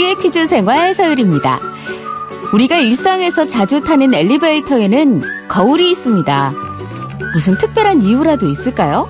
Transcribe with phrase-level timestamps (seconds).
[0.00, 1.60] 모두의 퀴즈 생활 서율입니다.
[2.54, 6.54] 우리가 일상에서 자주 타는 엘리베이터에는 거울이 있습니다.
[7.34, 9.08] 무슨 특별한 이유라도 있을까요?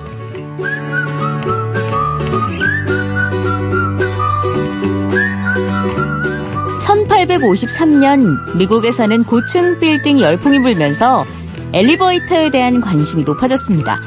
[6.79, 11.25] 1853년 미국에서는 고층 빌딩 열풍이 불면서
[11.73, 13.97] 엘리베이터에 대한 관심이 높아졌습니다.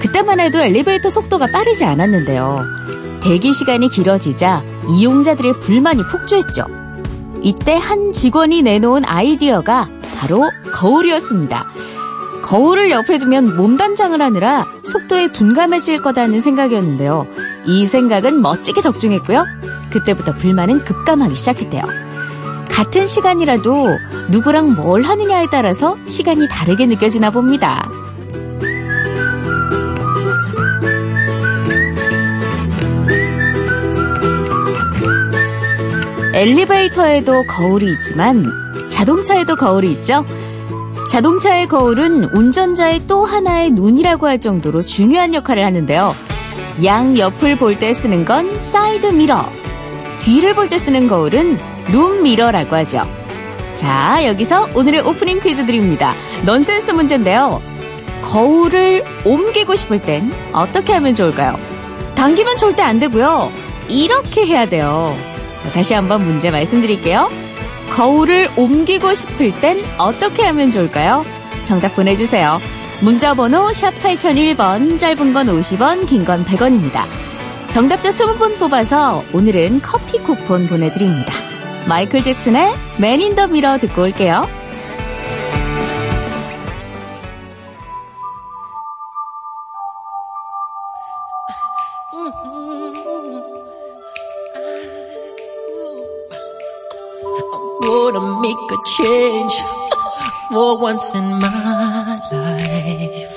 [0.00, 2.64] 그때만 해도 엘리베이터 속도가 빠르지 않았는데요.
[3.22, 6.66] 대기 시간이 길어지자 이용자들의 불만이 폭주했죠.
[7.42, 11.66] 이때 한 직원이 내놓은 아이디어가 바로 거울이었습니다.
[12.42, 17.26] 거울을 옆에 두면 몸단장을 하느라 속도에 둔감해질 거다는 생각이었는데요.
[17.66, 19.44] 이 생각은 멋지게 적중했고요.
[19.90, 21.82] 그때부터 불만은 급감하기 시작했대요.
[22.70, 23.88] 같은 시간이라도
[24.30, 27.88] 누구랑 뭘 하느냐에 따라서 시간이 다르게 느껴지나 봅니다.
[36.38, 38.46] 엘리베이터에도 거울이 있지만
[38.88, 40.24] 자동차에도 거울이 있죠?
[41.10, 46.14] 자동차의 거울은 운전자의 또 하나의 눈이라고 할 정도로 중요한 역할을 하는데요.
[46.84, 49.46] 양 옆을 볼 때 쓰는 건 사이드 미러.
[50.20, 51.58] 뒤를 볼 때 쓰는 거울은
[51.90, 53.04] 룸 미러라고 하죠.
[53.74, 56.14] 자, 여기서 오늘의 오프닝 퀴즈 드립니다.
[56.44, 57.60] 넌센스 문제인데요.
[58.22, 61.56] 거울을 옮기고 싶을 땐 어떻게 하면 좋을까요?
[62.14, 63.50] 당기면 절대 안 되고요.
[63.88, 65.16] 이렇게 해야 돼요.
[65.68, 67.30] 자, 다시 한번 문제 말씀드릴게요.
[67.90, 71.24] 거울을 옮기고 싶을 땐 어떻게 하면 좋을까요?
[71.64, 72.60] 정답 보내주세요.
[73.00, 77.04] 문자 번호 샵 8001번, 짧은 건 50원, 긴 건 100원입니다.
[77.70, 81.32] 정답자 20분 뽑아서 오늘은 커피 쿠폰 보내드립니다.
[81.86, 84.48] 마이클 잭슨의 Man in the Mirror 듣고 올게요.
[97.88, 99.54] Gonna make a change
[100.50, 103.34] for once in my life.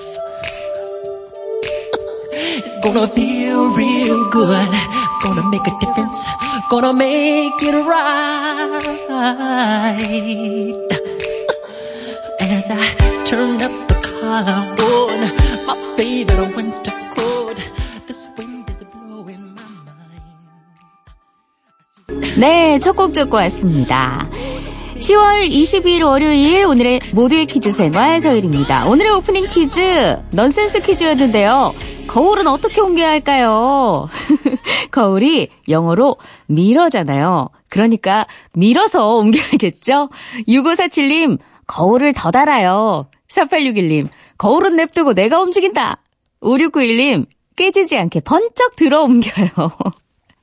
[2.66, 4.72] It's gonna feel real good.
[5.24, 6.20] Gonna make a difference.
[6.70, 8.88] Gonna make it right.
[12.56, 12.86] As I
[13.30, 15.20] turn up the collar on
[15.68, 17.01] my favorite winter
[22.41, 24.28] 네, 첫 곡 듣고 왔습니다.
[24.97, 28.88] 10월 22일 월요일 오늘의 모두의 퀴즈 생활 서일입니다.
[28.88, 31.75] 오늘의 오프닝 퀴즈 넌센스 퀴즈였는데요.
[32.07, 34.07] 거울은 어떻게 옮겨야 할까요?
[34.90, 37.50] 거울이 영어로 미러잖아요.
[37.69, 40.09] 그러니까 밀어서 옮겨야겠죠?
[40.47, 41.38] 6547님
[41.68, 43.06] 거울을 더 달아요.
[43.29, 44.08] 4861님
[44.40, 46.02] 거울은 냅두고 내가 움직인다.
[46.41, 49.69] 5691님 깨지지 않게 번쩍 들어 옮겨요.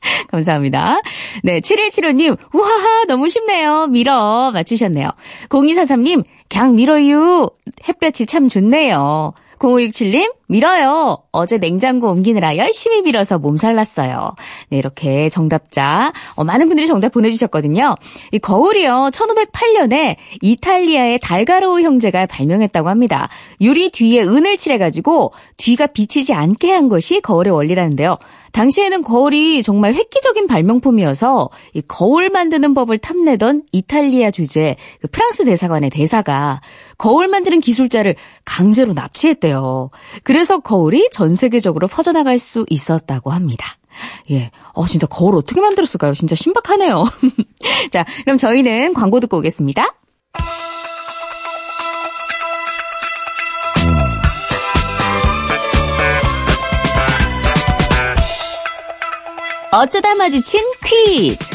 [0.29, 1.01] 감사합니다.
[1.43, 3.87] 네, 7175님, 우하하, 너무 쉽네요.
[3.89, 4.51] 밀어.
[4.53, 5.11] 맞추셨네요.
[5.49, 7.51] 0243님, 그냥 밀어요.
[7.89, 9.35] 햇볕이 참 좋네요.
[9.59, 11.19] 0567님, 밀어요.
[11.33, 14.35] 어제 냉장고 옮기느라 열심히 밀어서 몸살 났어요.
[14.71, 17.97] 네, 이렇게 정답자, 어, 많은 분들이 정답 보내주셨거든요.
[18.33, 23.29] 이 거울이요, 1508년에 이탈리아의 달가로우 형제가 발명했다고 합니다.
[23.61, 28.17] 유리 뒤에 은을 칠해가지고 뒤가 비치지 않게 한 것이 거울의 원리라는데요.
[28.53, 35.91] 당시에는 거울이 정말 획기적인 발명품이어서 이 거울 만드는 법을 탐내던 이탈리아 주재 그 프랑스 대사관의
[35.91, 36.61] 대사가
[36.99, 39.89] 거울 만드는 기술자를 강제로 납치했대요.
[40.25, 43.77] 그래서 거울이 전 세계적으로 퍼져나갈 수 있었다고 합니다.
[44.31, 44.51] 예.
[44.73, 46.15] 어, 진짜 거울 어떻게 만들었을까요?
[46.15, 47.05] 진짜 신박하네요.
[47.93, 49.95] 자, 그럼 저희는 광고 듣고 오겠습니다.
[59.71, 61.55] 어쩌다 마주친 퀴즈.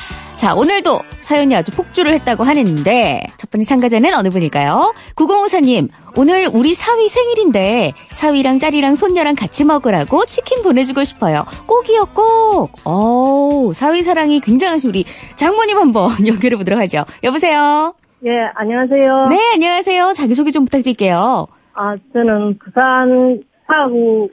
[0.41, 4.95] 자, 오늘도 사연이 아주 폭주를 했다고 하는데 첫 번째 참가자는 어느 분일까요?
[5.15, 11.43] 9054님, 오늘 우리 사위 생일인데 사위랑 딸이랑 손녀랑 같이 먹으라고 치킨 보내주고 싶어요.
[11.67, 12.71] 꼭이요, 꼭.
[12.87, 15.05] 오, 사위 사랑이 굉장하신 우리
[15.35, 17.05] 장모님 한번 연결해 보도록 하죠.
[17.23, 17.93] 여보세요?
[18.25, 19.27] 예, 안녕하세요.
[19.29, 20.13] 네, 안녕하세요.
[20.13, 21.45] 자기소개 좀 부탁드릴게요.
[21.75, 24.27] 아, 저는 부산 사구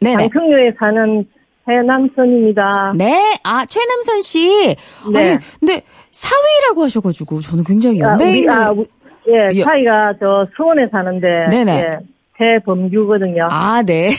[0.00, 0.16] 네네.
[0.30, 1.28] 방평류에 사는
[1.70, 2.92] 해남선입니다.
[2.96, 4.76] 네, 아, 최남선 씨.
[5.12, 5.30] 네.
[5.32, 8.48] 아니, 근데 사위라고 하셔가지고 저는 굉장히 아, 연배 우리.
[8.48, 8.84] 아, 우-
[9.28, 9.62] 예, 예.
[9.62, 11.26] 사이가 저 수원에 사는데.
[11.50, 11.72] 네네.
[11.78, 11.98] 예,
[12.38, 13.48] 최범규거든요.
[13.50, 14.10] 아, 네.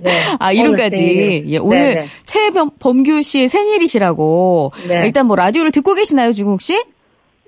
[0.00, 0.10] 네.
[0.40, 0.96] 아, 오늘 이름까지.
[0.96, 1.44] 생일이.
[1.48, 2.04] 예, 오늘 네네.
[2.24, 4.72] 최범규 씨의 생일이시라고.
[4.88, 5.06] 네.
[5.06, 6.82] 일단 뭐 라디오를 듣고 계시나요, 지금 혹시?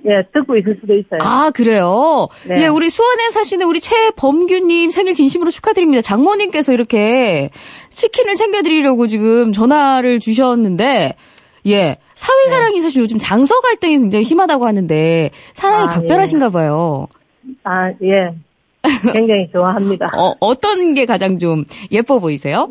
[0.05, 1.21] 예, 듣고 있을 수도 있어요.
[1.23, 2.29] 아, 그래요?
[2.49, 2.63] 네.
[2.63, 6.03] 예, 우리 수원에 사시는 우리 최범규님 생일 진심으로 축하드립니다.
[6.03, 7.51] 장모님께서 이렇게
[7.91, 11.15] 치킨을 챙겨드리려고 지금 전화를 주셨는데,
[11.67, 17.07] 예, 사회사랑이 사실 요즘 장서 갈등이 굉장히 심하다고 하는데, 사랑이 아, 각별하신가 봐요.
[17.63, 18.35] 아, 예.
[19.13, 20.11] 굉장히 좋아합니다.
[20.19, 22.69] 어, 어떤 게 가장 좀 예뻐 보이세요?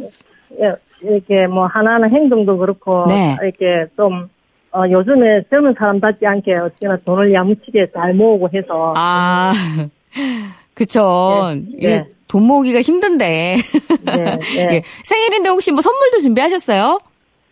[0.59, 3.37] 예, 이렇게 뭐 하나하나 행동도 그렇고 네.
[3.41, 4.29] 이렇게 좀
[4.73, 9.51] 어, 요즘에 젊은 사람답지 않게 어떻게나 돈을 야무치게 잘 모으고 해서 아,
[10.73, 11.51] 그쵸.
[11.53, 12.05] 네, 이게 네.
[12.27, 13.55] 돈 모으기가 힘든데.
[14.05, 14.39] 네, 네.
[14.75, 16.99] 예, 생일인데 혹시 뭐 선물도 준비하셨어요?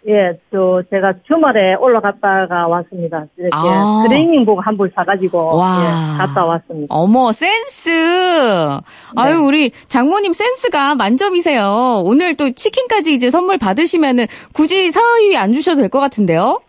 [0.07, 3.25] 예, 저 제가 주말에 올라갔다가 왔습니다.
[3.38, 4.06] 이렇게 아.
[4.07, 5.81] 트레이닝복 한 벌 사가지고 와.
[5.83, 6.95] 예, 갔다 왔습니다.
[6.95, 7.89] 어머, 센스!
[7.89, 8.80] 네.
[9.18, 12.04] 아유, 우리 장모님 센스가 만점이세요.
[12.06, 16.62] 오늘 또 치킨까지 이제 선물 받으시면은 굳이 사위 안 주셔도 될 것 같은데요?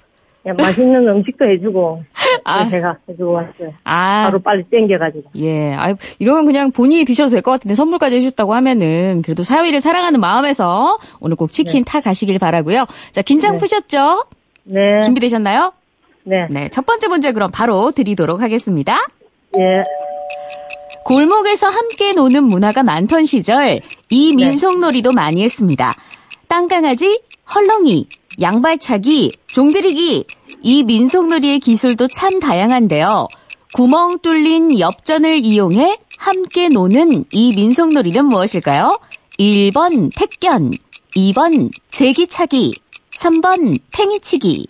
[0.46, 2.02] 예, 맛있는 음식도 해주고
[2.44, 2.64] 아.
[2.64, 3.72] 예, 제가 해주고 왔어요.
[3.84, 5.30] 아, 하루 빨리 땡겨가지고.
[5.36, 5.74] 예.
[5.74, 10.98] 아유, 이러면 그냥 본인이 드셔도 될 것 같은데 선물까지 해주셨다고 하면은 그래도 사위를 사랑하는 마음에서
[11.20, 13.58] 오늘 꼭 치킨 타 가시길 바라고요 자, 긴장 네.
[13.58, 14.24] 푸셨죠?
[14.64, 15.72] 네, 준비되셨나요?
[16.24, 16.68] 네, 네.
[16.70, 18.98] 첫 번째 문제 그럼 바로 드리도록 하겠습니다.
[19.56, 19.60] 예,
[21.04, 24.46] 골목에서 함께 노는 문화가 많던 시절 이 네.
[24.46, 25.94] 민속놀이도 많이 했습니다.
[26.48, 27.20] 땅강아지,
[27.54, 28.06] 헐렁이,
[28.40, 30.24] 양발차기, 종들이기
[30.62, 33.28] 이 민속놀이의 기술도 참 다양한데요.
[33.72, 38.98] 구멍 뚫린 엽전을 이용해 함께 노는 이 민속놀이는 무엇일까요?
[39.38, 40.72] 1번 택견,
[41.16, 42.74] 2번 제기차기,
[43.14, 44.66] 3번 팽이치기,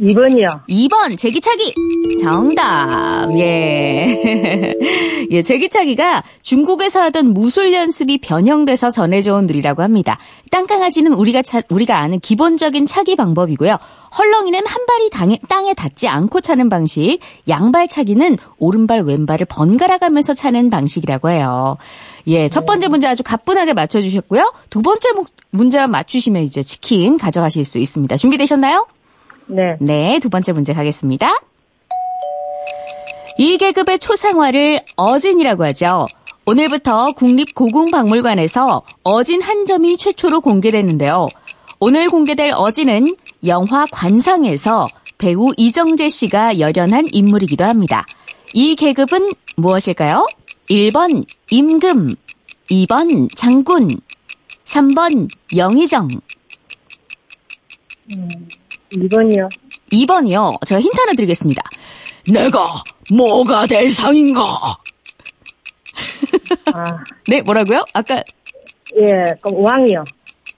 [0.00, 0.66] 2번이요.
[0.68, 1.74] 2번 제기차기
[2.20, 4.74] 정답 예.
[5.30, 10.18] 예 제기차기가 중국에서 하던 무술 연습이 변형돼서 전해져 온 놀이라고 합니다.
[10.50, 13.76] 땅강아지는 우리가 차, 우리가 아는 기본적인 차기 방법이고요.
[14.18, 17.18] 헐렁이는 한 발이 당에, 땅에 닿지 않고 차는 방식,
[17.48, 21.76] 양발 차기는 오른발 왼발을 번갈아 가면서 차는 방식이라고 해요.
[22.28, 24.52] 예, 첫 번째 문제 아주 가뿐하게 맞춰주셨고요.
[24.70, 28.16] 두 번째 목- 문제만 맞추시면 이제 치킨 가져가실 수 있습니다.
[28.16, 28.86] 준비되셨나요?
[29.46, 31.40] 네, 네, 두 번째 문제 가겠습니다.
[33.38, 36.06] 이 계급의 초상화를 어진이라고 하죠.
[36.46, 41.28] 오늘부터 국립고궁박물관에서 어진 한 점이 최초로 공개됐는데요.
[41.80, 43.16] 오늘 공개될 어진은
[43.46, 44.88] 영화 관상에서
[45.18, 48.06] 배우 이정재 씨가 열연한 인물이기도 합니다.
[48.54, 50.26] 이 계급은 무엇일까요?
[50.70, 52.14] 1번 임금,
[52.70, 53.90] 2번 장군,
[54.64, 56.08] 3번 영의정,
[58.92, 59.48] 2번이요.
[59.92, 60.66] 2번이요.
[60.66, 61.62] 제가 힌트 하나 드리겠습니다.
[62.28, 64.76] 내가 뭐가 될 상인가?
[66.72, 66.98] 아,
[67.28, 67.84] 네, 뭐라고요?
[67.94, 68.22] 아까
[68.98, 70.04] 예, 그럼 왕이요.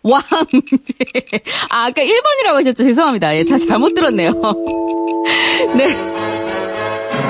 [0.03, 0.21] 왕.
[1.71, 2.85] 아, 아까 1번이라고 하셨죠?
[2.85, 3.37] 죄송합니다.
[3.37, 4.31] 예, 자, 잘못 들었네요.
[5.77, 5.95] 네,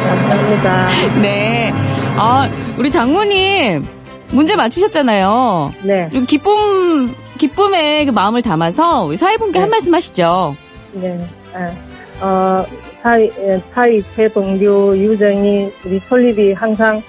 [0.04, 1.20] 감사합니다.
[1.20, 1.70] 네.
[2.16, 3.86] 아, 우리 장모님,
[4.30, 5.74] 문제 맞추셨잖아요.
[5.82, 9.70] 네, 좀 기쁨, 기쁨의 그 마음을 담아서 우리 사회분께 한 네.
[9.70, 10.56] 말씀 하시죠.
[11.00, 11.28] 네.
[11.57, 12.25] 예.
[12.25, 12.64] 어,
[13.02, 17.00] 사이, 예, 사이, 최동규, 유정이, 우리 솔립이 항상,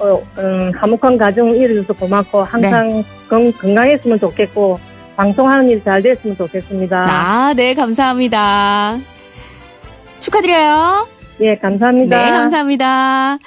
[0.00, 4.78] 어, 음, 화목한 가정 이루어줘서 고맙고, 항상 건, 건강했으면 좋겠고,
[5.16, 6.96] 방송하는 일 잘 됐으면 좋겠습니다.
[7.06, 8.98] 아, 네, 감사합니다.
[10.18, 11.06] 축하드려요.
[11.40, 12.24] 예, 감사합니다.
[12.24, 13.38] 네, 감사합니다.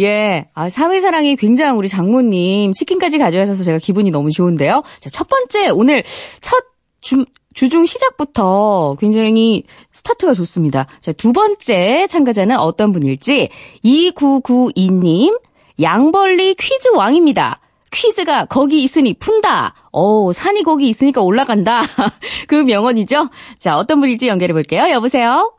[0.00, 0.46] 예.
[0.54, 4.82] 아, 사회사랑이 굉장한 우리 장모님 치킨까지 가져가셔서 제가 기분이 너무 좋은데요.
[5.00, 6.02] 자, 첫 번째, 오늘
[6.40, 6.56] 첫
[7.00, 7.24] 주,
[7.56, 10.86] 주중 시작부터 굉장히 스타트가 좋습니다.
[11.00, 13.48] 자, 두 번째 참가자는 어떤 분일지
[13.82, 15.40] 2992님,
[15.80, 17.60] 양벌리 퀴즈 왕입니다.
[17.90, 19.74] 퀴즈가 거기 있으니 푼다.
[19.90, 21.80] 오, 산이 거기 있으니까 올라간다.
[22.46, 23.30] 그 명언이죠.
[23.58, 24.90] 자, 어떤 분일지 연결해 볼게요.
[24.90, 25.54] 여보세요?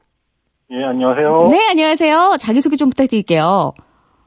[0.69, 1.47] 예, 안녕하세요.
[1.49, 2.37] 네, 안녕하세요.
[2.39, 3.73] 자기소개 좀 부탁드릴게요.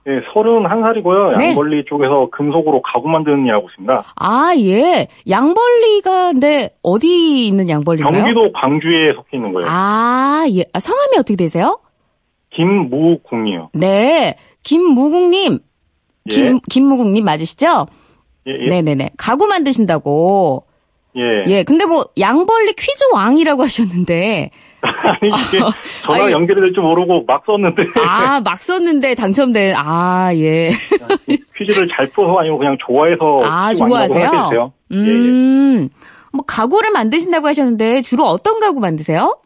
[0.06, 1.36] 예, 31살이고요.
[1.36, 1.48] 네.
[1.48, 4.04] 양벌리 쪽에서 금속으로 가구 만드는 일 하고 있습니다.
[4.16, 5.08] 아, 예.
[5.28, 8.22] 양벌리가, 근데, 어디 있는 양벌리인가요?
[8.24, 9.66] 경기도 광주에 속해 있는 거예요.
[9.68, 10.64] 아, 예.
[10.72, 11.80] 아, 성함이 어떻게 되세요?
[12.50, 13.70] 김무궁이요.
[13.74, 14.36] 네.
[14.64, 15.58] 김무국님.
[16.30, 16.34] 예.
[16.34, 17.86] 김, 김무국님 맞으시죠?
[18.46, 18.68] 예, 예.
[18.68, 19.10] 네네네.
[19.18, 20.64] 가구 만드신다고.
[21.16, 21.44] 예.
[21.46, 21.62] 예.
[21.64, 24.50] 근데 뭐, 양벌리 퀴즈 왕이라고 하셨는데.
[24.80, 25.58] 아니, 이게
[26.02, 26.32] 전화 아니.
[26.32, 27.84] 연결이 될줄 모르고 막 썼는데.
[28.06, 30.70] 아, 막 썼는데 당첨된, 아, 예.
[31.56, 33.42] 퀴즈를 잘 풀어서 아니고 그냥 좋아해서.
[33.44, 34.20] 아, 좋아하세요?
[34.20, 34.72] 생각해주세요.
[34.92, 35.00] 예, 예.
[35.00, 35.88] 음.
[36.32, 39.38] 뭐, 가구를 만드신다고 하셨는데, 주로 어떤 가구 만드세요?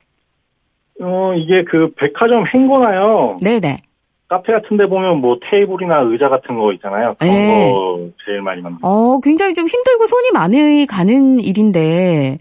[1.01, 3.39] 어, 이게 그 백화점 행거나요.
[3.43, 3.83] 네네.
[4.29, 7.15] 카페 같은 데 보면 뭐 테이블이나 의자 같은 거 있잖아요.
[7.19, 7.71] 그런 예.
[7.73, 8.87] 거 제일 많이 만들고.
[8.87, 12.39] 어, 굉장히 좀 힘들고 손이 많이 가는 일인데.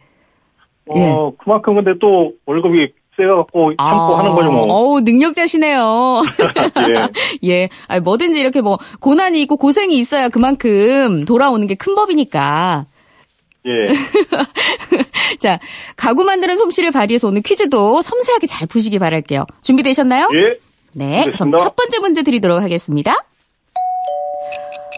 [0.96, 1.10] 예.
[1.12, 4.62] 어, 그만큼 근데 또 월급이 세갖고 참고 하는 거죠, 뭐.
[4.64, 6.22] 아, 어우, 능력자시네요.
[7.44, 7.48] 예.
[7.50, 7.70] 예.
[7.88, 12.86] 아니, 뭐든지 이렇게 뭐, 고난이 있고 고생이 있어야 그만큼 돌아오는 게 큰 법이니까.
[13.66, 13.88] 예.
[15.40, 15.60] 자,
[15.96, 19.46] 가구 만드는 솜씨를 발휘해서 오늘 퀴즈도 섬세하게 잘 푸시기 바랄게요.
[19.62, 20.30] 준비되셨나요?
[20.34, 20.58] 예.
[20.94, 21.32] 네.
[21.32, 21.52] 그럼.
[21.58, 23.16] 첫 번째 문제 드리도록 하겠습니다.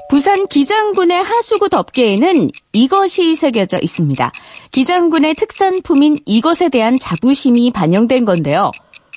[0.07, 4.31] 부산 기장군의 하수구 덮개에는 이것이 새겨져 있습니다.
[4.71, 8.71] 기장군의 특산품인 이것에 대한 자부심이 반영된 건데요.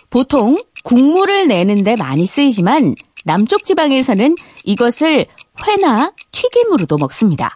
[0.08, 2.94] 보통 국물을 내는데 많이 쓰이지만
[3.24, 5.26] 남쪽 지방에서는 이것을
[5.66, 7.54] 회나 튀김으로도 먹습니다.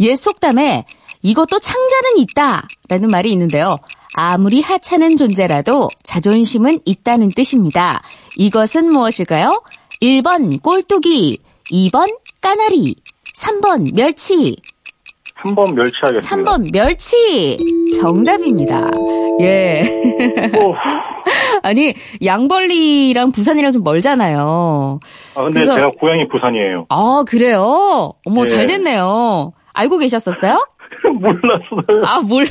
[0.00, 0.84] 옛 속담에
[1.22, 3.78] 이것도 창자는 있다 라는 말이 있는데요.
[4.14, 8.02] 아무리 하찮은 존재라도 자존심은 있다는 뜻입니다.
[8.36, 9.62] 이것은 무엇일까요?
[10.02, 11.38] 1번 꼴뚜기,
[11.70, 12.94] 2번 까나리,
[13.36, 14.56] 3번 멸치,
[15.42, 16.36] 3번 멸치 하겠습니다.
[16.52, 17.58] 3번 멸치.
[17.94, 18.90] 정답입니다.
[19.40, 19.82] 예.
[20.58, 20.74] 오,
[21.62, 24.98] 아니, 양벌리랑 부산이랑 좀 멀잖아요.
[25.36, 26.86] 아, 근데 그래서- 제가 고향이 부산이에요.
[26.88, 28.14] 아, 그래요?
[28.24, 28.46] 어머, 예.
[28.46, 29.52] 잘 됐네요.
[29.74, 30.66] 알고 계셨었어요?
[31.20, 32.04] 몰랐어요.
[32.04, 32.46] 아, 몰,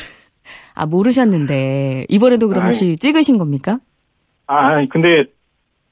[0.78, 2.06] 아, 모르셨는데.
[2.08, 2.68] 이번에도 그럼 아이.
[2.70, 3.80] 혹시 찍으신 겁니까?
[4.46, 5.26] 아, 근데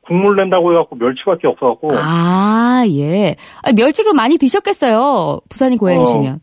[0.02, 1.94] 국물 낸다고 해갖고 멸치밖에 없어갖고.
[1.96, 3.36] 아, 예.
[3.64, 5.42] 아, 멸치를 많이 드셨겠어요.
[5.50, 6.40] 부산이 고향이시면.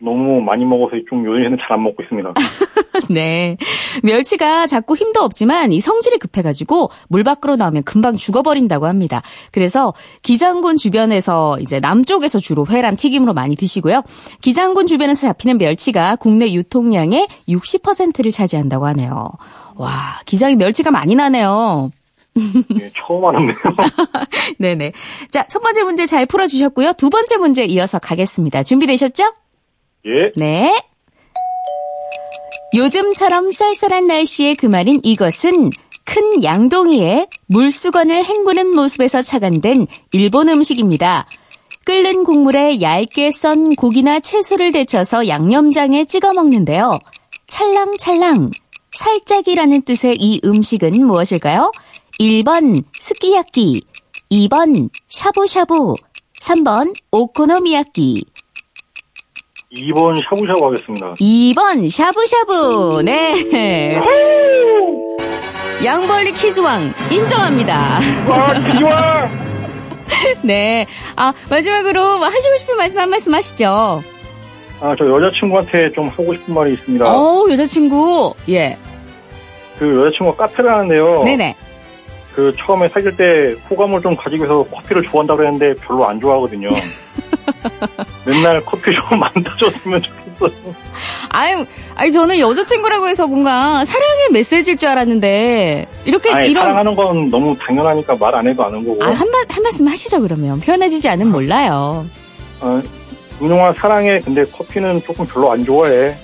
[0.00, 2.32] 너무 많이 먹어서 좀 요새는 잘 안 먹고 있습니다.
[3.10, 3.56] 네.
[4.02, 9.22] 멸치가 자꾸 힘도 없지만 이 성질이 급해가지고 물 밖으로 나오면 금방 죽어버린다고 합니다.
[9.52, 14.02] 그래서 기장군 주변에서 이제 남쪽에서 주로 회랑 튀김으로 많이 드시고요.
[14.40, 19.28] 기장군 주변에서 잡히는 멸치가 국내 유통량의 60%를 차지한다고 하네요.
[19.76, 19.90] 와,
[20.26, 21.90] 기장이 멸치가 많이 나네요.
[22.80, 23.56] 예, 처음 알았네요.
[24.58, 24.92] 네네.
[25.30, 26.92] 자, 첫 번째 문제 잘 풀어주셨고요.
[26.94, 28.62] 두 번째 문제 이어서 가겠습니다.
[28.62, 29.32] 준비되셨죠?
[30.06, 30.32] 예.
[30.36, 30.74] 네.
[32.74, 35.70] 요즘처럼 쌀쌀한 날씨에 그 말인 이것은
[36.04, 41.26] 큰 양동이에 물수건을 헹구는 모습에서 착안된 일본 음식입니다.
[41.84, 46.98] 끓는 국물에 얇게 썬 고기나 채소를 데쳐서 양념장에 찍어 먹는데요.
[47.46, 48.50] 찰랑찰랑,
[48.92, 51.72] 살짝이라는 뜻의 이 음식은 무엇일까요?
[52.20, 53.82] 1번 스키야키,
[54.30, 55.94] 2번 샤브샤브,
[56.42, 58.24] 3번 오코노미야키.
[59.72, 61.14] 2번 샤브샤브 하겠습니다.
[61.14, 63.02] 2번 샤브샤브.
[63.04, 64.00] 네.
[65.84, 67.98] 양벌리 퀴즈왕 인정합니다.
[68.28, 69.28] 와, 기와!
[70.42, 70.86] 네.
[71.16, 74.02] 아, 마지막으로 뭐 하시고 싶은 말씀 한 말씀 하시죠.
[74.80, 77.04] 아, 저 여자친구한테 좀 하고 싶은 말이 있습니다.
[77.14, 78.34] 어우, 여자친구.
[78.48, 78.78] 예.
[79.78, 81.24] 그 여자친구가 카페를 하는데요.
[81.24, 81.54] 네네.
[82.38, 86.68] 그 처음에 사귈 때 호감을 좀 가지고 해서 커피를 좋아한다고 그랬는데 별로 안 좋아하거든요.
[88.24, 90.72] 맨날 커피 좀 안 타줬으면 좋겠어요.
[91.30, 91.66] 아유,
[91.96, 96.62] 아니, 저는 여자친구라고 해서 뭔가 사랑의 메시지일 줄 알았는데, 이렇게 아니, 이런.
[96.62, 99.02] 사랑하는 건 너무 당연하니까 말 안 해도 아는 거고.
[99.02, 100.60] 아, 한, 말, 한 말씀 하시죠, 그러면.
[100.60, 102.06] 표현해주지 않으면 몰라요.
[102.60, 102.80] 어,
[103.42, 104.20] 은용아 사랑해.
[104.20, 106.14] 근데 커피는 조금 별로 안 좋아해.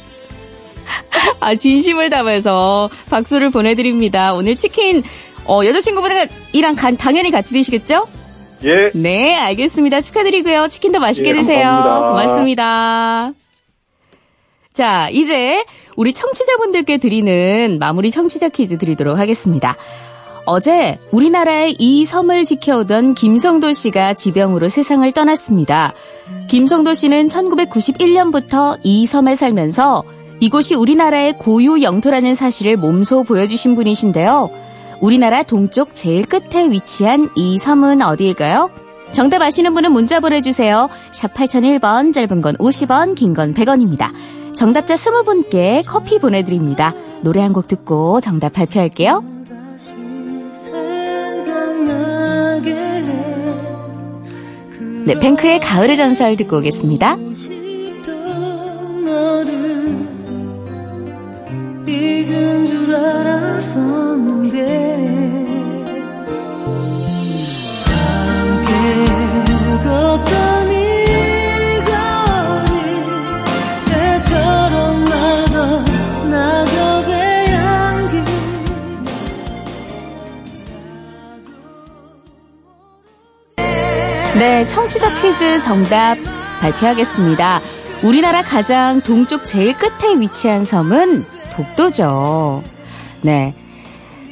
[1.40, 4.32] 아, 진심을 담아서 박수를 보내드립니다.
[4.34, 5.02] 오늘 치킨,
[5.46, 8.06] 어, 여자친구분이랑 간- 당연히 같이 드시겠죠?
[8.64, 8.90] 예.
[8.94, 10.00] 네, 알겠습니다.
[10.00, 10.68] 축하드리고요.
[10.68, 11.64] 치킨도 맛있게 예, 드세요.
[11.68, 12.08] 감사합니다.
[12.08, 13.32] 고맙습니다.
[14.72, 15.64] 자, 이제
[15.96, 19.76] 우리 청취자분들께 드리는 마무리 청취자 퀴즈 드리도록 하겠습니다.
[20.46, 25.92] 어제 우리나라의 이 섬을 지켜오던 김성도 씨가 지병으로 세상을 떠났습니다.
[26.48, 30.02] 김성도 씨는 1991년부터 이 섬에 살면서
[30.40, 34.50] 이곳이 우리나라의 고유 영토라는 사실을 몸소 보여주신 분이신데요.
[35.00, 38.70] 우리나라 동쪽 제일 끝에 위치한 이 섬은 어디일까요?
[39.12, 40.88] 정답 아시는 분은 문자 보내주세요.
[41.12, 44.10] 샵 8001번, 짧은 건 50원, 긴 건 100원입니다.
[44.56, 46.94] 정답자 20분께 커피 보내드립니다.
[47.22, 49.22] 노래 한 곡 듣고 정답 발표할게요.
[55.06, 57.16] 네, 뱅크의 가을의 전설 듣고 오겠습니다.
[84.84, 86.16] 청취자 퀴즈 정답
[86.60, 87.60] 발표하겠습니다.
[88.04, 91.24] 우리나라 가장 동쪽 제일 끝에 위치한 섬은
[91.54, 92.62] 독도죠.
[93.22, 93.54] 네.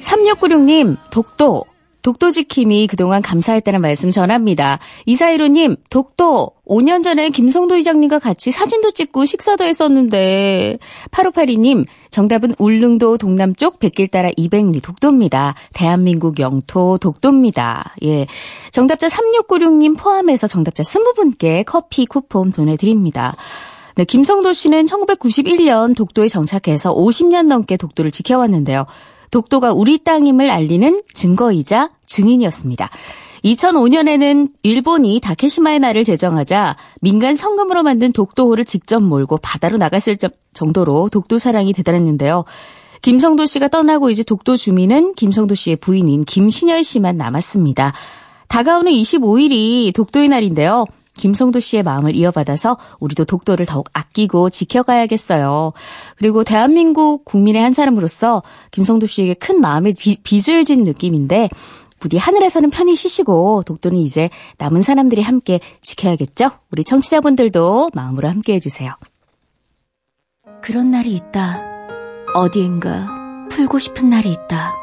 [0.02, 1.64] 3696님, 독도.
[2.02, 4.78] 독도 지킴이 그동안 감사했다는 말씀 전합니다.
[5.06, 10.78] 이사이로님, 독도 5년 전에 김성도 의장님과 같이 사진도 찍고 식사도 했었는데
[11.10, 15.54] 8582님, 정답은 울릉도 동남쪽 백길 따라 200리 독도입니다.
[15.74, 17.94] 대한민국 영토 독도입니다.
[18.04, 18.26] 예.
[18.72, 23.36] 정답자 3696님 포함해서 정답자 20분께 커피 쿠폰 보내드립니다.
[23.94, 28.86] 네, 김성도 씨는 1991년 독도에 정착해서 50년 넘게 독도를 지켜왔는데요.
[29.32, 32.88] 독도가 우리 땅임을 알리는 증거이자 증인이었습니다.
[33.44, 40.16] 2005년에는 일본이 다케시마의 날을 제정하자 민간 성금으로 만든 독도호를 직접 몰고 바다로 나갔을
[40.54, 42.44] 정도로 독도 사랑이 대단했는데요.
[43.00, 47.92] 김성도 씨가 떠나고 이제 독도 주민은 김성도 씨의 부인인 김신열 씨만 남았습니다.
[48.46, 50.84] 다가오는 25일이 독도의 날인데요.
[51.16, 55.72] 김성도 씨의 마음을 이어받아서 우리도 독도를 더욱 아끼고 지켜가야겠어요.
[56.16, 61.48] 그리고 대한민국 국민의 한 사람으로서 김성도 씨에게 큰 마음의 빚을 진 느낌인데
[62.00, 64.28] 부디 하늘에서는 편히 쉬시고 독도는 이제
[64.58, 66.50] 남은 사람들이 함께 지켜야겠죠?
[66.72, 68.92] 우리 청취자분들도 마음으로 함께 해주세요.
[70.62, 71.60] 그런 날이 있다.
[72.34, 74.74] 어디엔가 풀고 싶은 날이 있다.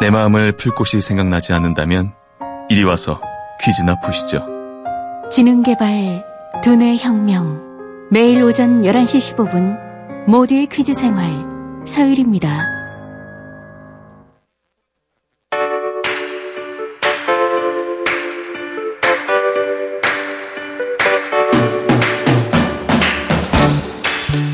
[0.00, 2.12] 내 마음을 풀 곳이 생각나지 않는다면
[2.68, 3.20] 이리 와서
[3.62, 4.59] 퀴즈나 푸시죠.
[5.30, 6.24] 지능개발
[6.60, 7.62] 두뇌 혁명.
[8.10, 11.30] 매일 오전 11시 15분 모두의 퀴즈 생활
[11.86, 12.66] 서율입니다.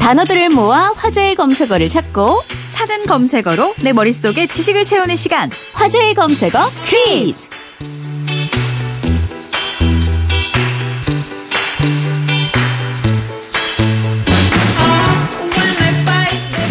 [0.02, 2.40] 단어들을 모아 화제의 검색어를 찾고
[2.72, 5.50] 찾은 검색어로 내 머릿속에 지식을 채우는 시간.
[5.72, 7.55] 화제의 검색어 퀴즈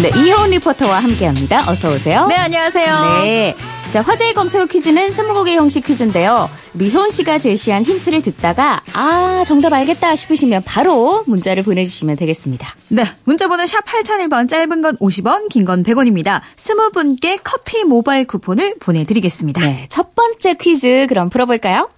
[0.05, 1.68] 네, 이효은 리포터와 함께합니다.
[1.68, 2.27] 어서 오세요.
[2.27, 3.24] 네, 안녕하세요.
[3.24, 3.55] 네.
[3.91, 6.48] 자, 화제의 검색어 퀴즈는 스무곡의 형식 퀴즈인데요.
[6.75, 12.68] 우리 효은 씨가 제시한 힌트를 듣다가 아 정답 알겠다 싶으시면 바로 문자를 보내주시면 되겠습니다.
[12.89, 16.41] 네, 문자번호 샵 8001번 짧은 건 50원, 긴 건 100원입니다.
[16.55, 19.59] 스무 분께 커피 모바일 쿠폰을 보내드리겠습니다.
[19.61, 21.89] 네, 첫 번째 퀴즈 그럼 풀어볼까요?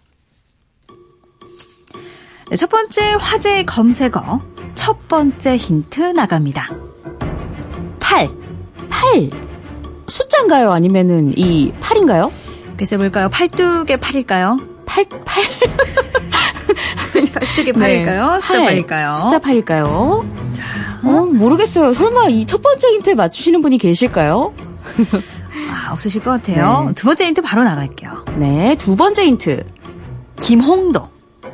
[2.49, 4.39] 네, 첫 번째 화제의 검색어
[4.75, 6.69] 첫 번째 힌트 나갑니다.
[8.09, 8.29] 8.
[8.89, 9.29] 8.
[10.07, 10.71] 숫자인가요?
[10.71, 12.31] 아니면은 이 8인가요?
[12.77, 13.27] 글쎄 볼까요?
[13.29, 14.65] 팔뚝의 8일까요?
[14.85, 15.43] 8, 8.
[17.33, 18.33] 팔뚝의 8일까요?
[18.33, 18.39] 네.
[18.39, 19.15] 숫자 8일까요?
[19.21, 20.53] 숫자 8일까요?
[20.53, 20.63] 자.
[21.03, 21.93] 어, 모르겠어요.
[21.93, 24.53] 설마 이 첫 번째 힌트 맞추시는 분이 계실까요?
[25.69, 26.85] 아, 없으실 것 같아요.
[26.87, 26.93] 네.
[26.95, 28.25] 두 번째 힌트 바로 나갈게요.
[28.37, 29.63] 네, 두 번째 힌트.
[30.39, 31.09] 김홍도.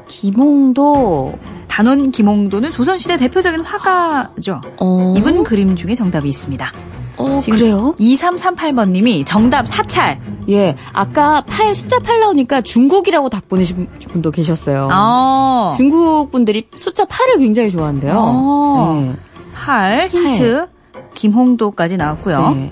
[0.08, 1.34] 김홍도.
[1.74, 4.62] 단원 김홍도는 조선시대 대표적인 화가죠.
[4.80, 5.16] 어...
[5.18, 6.72] 이분 그림 중에 정답이 있습니다.
[7.18, 7.96] 어, 그래요?
[8.00, 10.22] 2338번님이 정답 사찰.
[10.50, 14.88] 예, 아까 8, 숫자 8 나오니까 중국이라고 답 보내신 분도 계셨어요.
[14.94, 15.74] 어.
[15.76, 18.14] 중국 분들이 숫자 8을 굉장히 좋아한대요.
[18.18, 19.02] 어.
[19.02, 19.16] 네.
[19.56, 20.68] 8, 힌트.
[20.94, 21.10] 8.
[21.16, 22.52] 김홍도까지 나왔고요.
[22.52, 22.72] 네.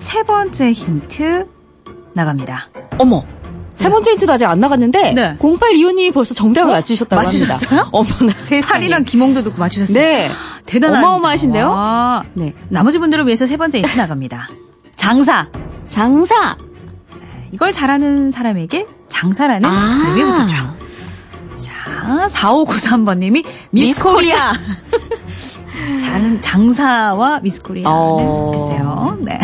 [0.00, 1.46] 세 번째 힌트
[2.12, 2.68] 나갑니다.
[2.98, 3.24] 어머.
[3.76, 5.36] 세 번째 힌트도 아직 안 나갔는데 네.
[5.38, 6.74] 0825님이 벌써 정답을 어?
[6.74, 7.80] 맞추셨다고 맞추셨어요?
[7.80, 7.88] 합니다.
[7.92, 8.86] 어머나 세상에.
[8.88, 10.02] 8이랑 김홍도도 맞추셨어요.
[10.02, 10.30] 네.
[10.66, 11.02] 대단한.
[11.02, 11.70] 어마어마하신데요?
[11.70, 12.24] 와.
[12.34, 12.54] 네.
[12.68, 14.48] 나머지 분들을 위해서 세 번째 힌트 나갑니다.
[14.96, 15.48] 장사.
[15.86, 16.56] 장사.
[17.52, 20.14] 이걸 잘하는 사람에게 장사라는 아.
[20.16, 20.56] 이름이 붙었죠.
[21.56, 24.52] 자, 4593번님이 미스코리아.
[26.00, 28.50] 잘 장사와 미스코리아는 어...
[28.50, 29.18] 글쎄요.
[29.20, 29.38] 네.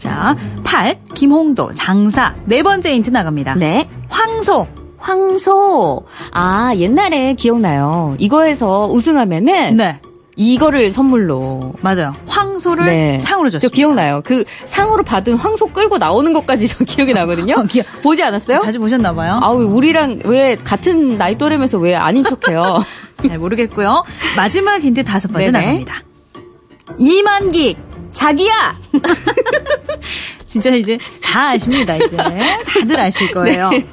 [0.00, 0.34] 자,
[0.64, 0.98] 8.
[1.14, 2.34] 김홍도, 장사.
[2.46, 3.54] 네 번째 힌트 나갑니다.
[3.56, 3.86] 네.
[4.08, 4.66] 황소.
[4.96, 6.06] 황소.
[6.32, 8.16] 아, 옛날에 기억나요.
[8.18, 9.76] 이거에서 우승하면은.
[9.76, 10.00] 네.
[10.36, 12.14] 이거를 선물로 맞아요.
[12.26, 13.18] 황소를 네.
[13.18, 13.60] 상으로 줬어요.
[13.60, 14.22] 저 기억나요.
[14.24, 17.56] 그 상으로 받은 황소 끌고 나오는 것까지 저 기억이 나거든요.
[17.58, 17.82] 어, 기...
[18.02, 18.60] 보지 않았어요?
[18.60, 19.38] 자주 보셨나 봐요.
[19.42, 22.82] 아, 왜 우리랑 왜 같은 나이 또래면서 왜 아닌 척해요?
[23.26, 24.04] 잘 모르겠고요.
[24.34, 25.50] 마지막 힌트 다섯 번째.
[25.50, 26.02] 나갑니다.
[26.98, 27.76] 이만기
[28.12, 28.78] 자기야!
[30.46, 32.16] 진짜 이제 다 아십니다, 이제.
[32.16, 33.70] 다들 아실 거예요.
[33.70, 33.86] 네.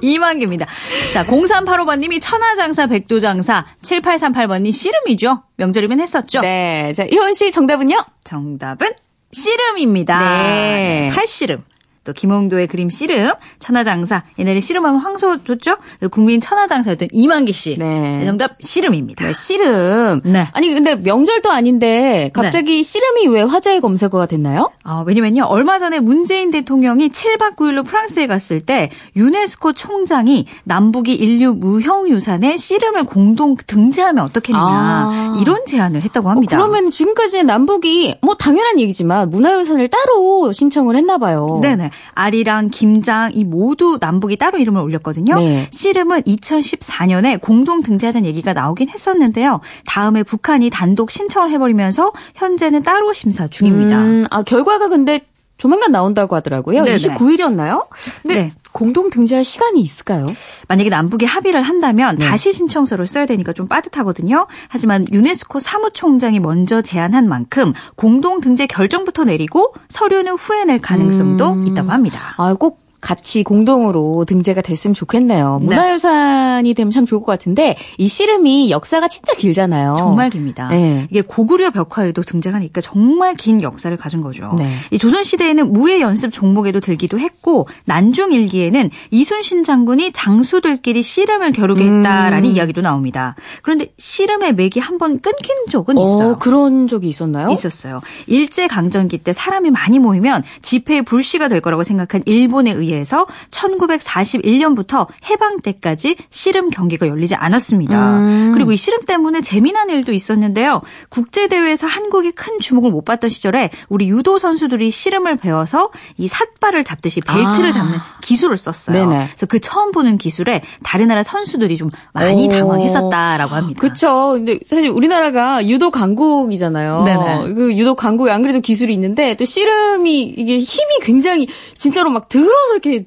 [0.00, 0.66] 이만기입니다.
[1.12, 5.42] 자, 0385번님이 천하장사, 백도장사, 7838번님 씨름이죠.
[5.56, 6.40] 명절이면 했었죠.
[6.40, 6.92] 네.
[6.94, 8.04] 자, 이원 씨 정답은요?
[8.24, 8.92] 정답은
[9.32, 10.18] 씨름입니다.
[10.20, 11.10] 네.
[11.12, 11.64] 팔씨름.
[12.08, 14.22] 또 김홍도의 그림 씨름, 천하장사.
[14.38, 15.76] 옛날에 씨름하면 황소 좋죠?
[16.10, 17.76] 국민 천하장사였던 이만기 씨.
[17.78, 18.24] 네.
[18.24, 19.26] 정답 씨름입니다.
[19.26, 20.22] 네, 씨름.
[20.24, 20.48] 네.
[20.52, 22.82] 아니 근데 명절도 아닌데 갑자기 네.
[22.82, 24.70] 씨름이 왜 화제의 검색어가 됐나요?
[24.84, 25.44] 아, 왜냐면요.
[25.44, 32.56] 얼마 전에 문재인 대통령이 7박 9일로 프랑스에 갔을 때 유네스코 총장이 남북이 인류 무형 유산에
[32.56, 34.64] 씨름을 공동 등재하면 어떻겠느냐.
[34.64, 35.36] 아.
[35.42, 36.56] 이런 제안을 했다고 합니다.
[36.56, 41.58] 어, 그러면 지금까지 남북이 뭐 당연한 얘기지만 문화유산을 따로 신청을 했나 봐요.
[41.60, 41.90] 네네.
[42.14, 45.36] 아리랑, 김장 이 모두 남북이 따로 이름을 올렸거든요.
[45.36, 45.68] 네.
[45.70, 49.60] 씨름은 2014년에 공동 등재하자는 얘기가 나오긴 했었는데요.
[49.86, 53.98] 다음에 북한이 단독 신청을 해버리면서 현재는 따로 심사 중입니다.
[53.98, 55.22] 음, 아, 결과가 근데
[55.58, 56.84] 조만간 나온다고 하더라고요.
[56.84, 56.96] 네네.
[56.96, 57.88] 29일이었나요?
[58.22, 58.52] 근데 네.
[58.72, 60.26] 공동 등재할 시간이 있을까요?
[60.68, 62.26] 만약에 남북이 합의를 한다면 네.
[62.26, 64.46] 다시 신청서를 써야 되니까 좀 빠듯하거든요.
[64.68, 71.66] 하지만 유네스코 사무총장이 먼저 제안한 만큼 공동 등재 결정부터 내리고 서류는 후에 낼 가능성도 음.
[71.66, 72.34] 있다고 합니다.
[72.36, 75.58] 아, 꼭 같이 공동으로 등재가 됐으면 좋겠네요.
[75.60, 75.66] 네.
[75.66, 79.94] 문화유산이 되면 참 좋을 것 같은데 이 씨름이 역사가 진짜 길잖아요.
[79.96, 80.68] 정말 깁니다.
[80.68, 81.06] 네.
[81.10, 84.54] 이게 고구려 벽화에도 등장하니까 정말 긴 역사를 가진 거죠.
[84.58, 84.68] 네.
[84.90, 92.50] 이 조선 시대에는 무예 연습 종목에도 들기도 했고 난중 일기에는 이순신 장군이 장수들끼리 씨름을 겨루겠다라는
[92.50, 92.54] 음.
[92.54, 93.34] 이야기도 나옵니다.
[93.62, 96.32] 그런데 씨름의 맥이 한 번 끊긴 적은 있어요.
[96.32, 97.50] 어, 그런 적이 있었나요?
[97.50, 98.00] 있었어요.
[98.26, 105.06] 일제 강점기 때 사람이 많이 모이면 집회의 불씨가 될 거라고 생각한 일본에 의 해서 1941년부터
[105.30, 108.18] 해방 때까지 씨름 경기가 열리지 않았습니다.
[108.18, 108.52] 음.
[108.54, 110.82] 그리고 이 씨름 때문에 재미난 일도 있었는데요.
[111.08, 116.84] 국제 대회에서 한국이 큰 주목을 못 받던 시절에 우리 유도 선수들이 씨름을 배워서 이 삿발을
[116.84, 117.72] 잡듯이 벨트를 아.
[117.72, 118.96] 잡는 기술을 썼어요.
[118.96, 119.26] 네네.
[119.28, 122.50] 그래서 그 처음 보는 기술에 다른 나라 선수들이 좀 많이 오.
[122.50, 123.80] 당황했었다라고 합니다.
[123.80, 124.32] 그쵸.
[124.34, 127.04] 근데 사실 우리나라가 유도 강국이잖아요.
[127.04, 127.54] 네네.
[127.54, 132.77] 그 유도 강국에 안 그래도 기술이 있는데 또 씨름이 이게 힘이 굉장히 진짜로 막 들어서
[132.78, 133.06] 이렇게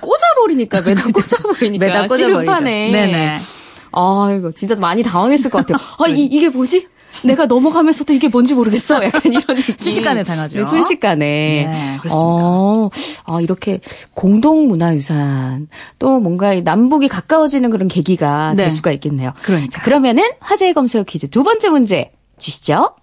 [0.00, 2.60] 꽂아버리니까 매다 꽂아버리니까 매다 꽂아버리죠.
[2.64, 3.40] 네네.
[3.92, 5.84] 아 이거 진짜 많이 당황했을 것 같아요.
[5.98, 6.86] 아 이, 이게 뭐지?
[7.24, 9.02] 내가 넘어가면서도 이게 뭔지 모르겠어.
[9.04, 9.44] 약간 이런.
[9.76, 10.58] 순식간에 당하죠.
[10.58, 11.26] 네, 순식간에.
[11.26, 12.24] 네, 그렇습니다.
[12.24, 12.90] 어,
[13.24, 13.80] 아, 이렇게
[14.14, 18.64] 공동 문화유산 또 뭔가 이 남북이 가까워지는 그런 계기가 네.
[18.64, 19.32] 될 수가 있겠네요.
[19.42, 19.70] 그러니까요.
[19.70, 22.94] 자, 그러면은 화제의 검색 퀴즈 두 번째 문제 주시죠.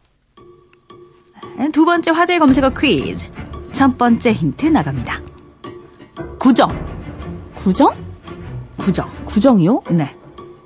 [1.73, 3.29] 두 번째 화제 검색어 퀴즈.
[3.73, 5.21] 첫 번째 힌트 나갑니다.
[6.39, 6.71] 구정.
[7.55, 7.93] 구정?
[8.77, 9.09] 구정.
[9.25, 9.81] 구정이요?
[9.89, 10.15] 네.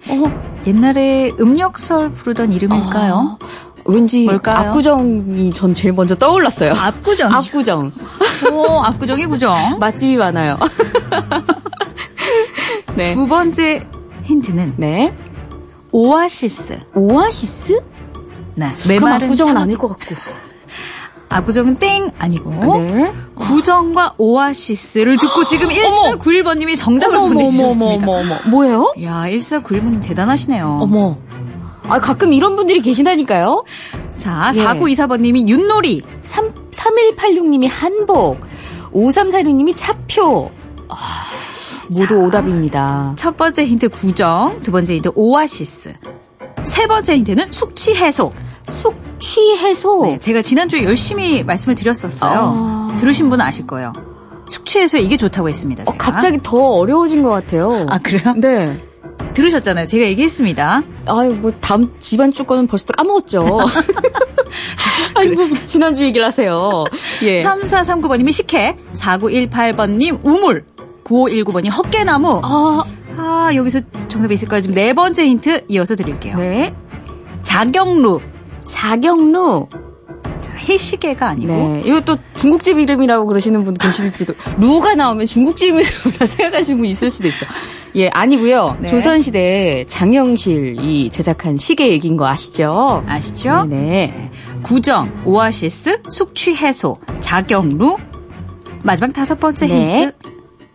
[0.10, 3.38] 어, 옛날에 음력설 부르던 이름일까요?
[3.42, 3.46] 아,
[3.86, 4.70] 왠지 뭘까요?
[4.70, 6.74] 압구정이 전 제일 먼저 떠올랐어요.
[6.74, 7.34] 압구정.
[7.34, 7.92] 압구정.
[8.52, 9.78] 오, 압구정이 구정.
[9.80, 10.58] 맛집이 많아요.
[12.96, 13.14] 네.
[13.14, 13.86] 두 번째
[14.24, 15.16] 힌트는 네.
[15.92, 16.80] 오아시스.
[16.94, 17.74] 오아시스?
[18.56, 18.74] 네.
[18.84, 20.16] 그럼 메마른 압구정은 산- 아닐 것 같고.
[21.30, 23.14] 압구정은 땡 아니고 네.
[23.42, 28.08] 구정과 오아시스를 듣고 지금 1491번님이 정답을 어머, 보내주셨습니다.
[28.08, 28.50] 어머, 어머, 어머.
[28.50, 28.94] 뭐예요?
[29.04, 30.80] 야, 1491번님 대단하시네요.
[30.82, 31.18] 어머.
[31.84, 33.66] 아, 가끔 이런 분들이 계신다니까요?
[34.18, 34.64] 자, 예.
[34.64, 36.04] 4924번님이 윷놀이.
[36.24, 38.40] 3, 3186님이 한복,
[38.94, 40.52] 5346님이 차표.
[40.88, 40.96] 아,
[41.90, 43.16] 모두 오답입니다.
[43.18, 45.94] 첫 번째 힌트 구정, 두 번째 힌트 오아시스.
[46.64, 48.32] 세 번째 힌트는 숙취 해소.
[48.68, 50.06] 숙 취 해소.
[50.06, 52.32] 네, 제가 지난주에 열심히 말씀을 드렸었어요.
[52.34, 52.98] 아.
[53.00, 53.94] 들으신 분은 아실 거예요.
[54.50, 55.84] 숙취 해소에 이게 좋다고 했습니다.
[55.88, 55.94] 어.
[55.98, 57.86] 갑자기 더 어려워진 것 같아요.
[57.90, 58.34] 아, 그래요?
[58.36, 58.84] 네.
[59.34, 59.88] 들으셨잖아요.
[59.88, 60.82] 제가 얘기했습니다.
[61.08, 63.60] 아유, 뭐, 다음 집안 주 거는 벌써 까먹었죠.
[65.16, 66.84] 아니, 뭐, 지난주 얘기를 하세요.
[67.22, 67.44] 예.
[67.44, 70.66] 3439번님이 식혜, 4918번님 우물,
[71.06, 72.42] 9519번님 헛개나무.
[72.44, 72.84] 아,
[73.18, 74.60] 아, 여기서 정답이 있을까요?
[74.62, 76.38] 지금 네 번째 힌트 이어서 드릴게요.
[76.38, 76.74] 네.
[77.44, 78.20] 자경루.
[78.66, 79.68] 자경루.
[80.42, 81.52] 자, 해시계가 아니고.
[81.52, 81.82] 네.
[81.86, 84.34] 이것도 중국집 이름이라고 그러시는 분 계실지도.
[84.60, 87.46] 루가 나오면 중국집 이름이라 생각하시는 분 있을 수도 있어.
[87.96, 88.78] 예, 아니고요.
[88.80, 88.90] 네.
[88.90, 93.04] 조선시대 장영실이 제작한 시계 얘기인 거 아시죠?
[93.06, 93.66] 아시죠?
[93.66, 94.32] 네.
[94.64, 97.98] 구정, 오아시스, 숙취 해소, 자경루.
[98.84, 99.94] 마지막 다섯 번째 네.
[99.94, 100.14] 힌트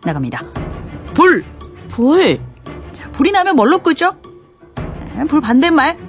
[0.03, 0.45] 나갑니다.
[1.13, 1.43] 불.
[1.89, 2.39] 불.
[2.91, 4.15] 자, 불이 나면 뭘로 끄죠?
[5.15, 6.06] 네, 불 반대말.